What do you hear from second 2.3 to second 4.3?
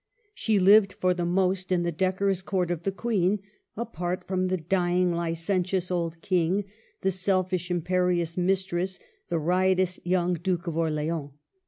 Court of the Queen, apart